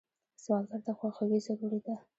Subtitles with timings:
[0.43, 1.95] سوالګر ته خواخوږي ضروري ده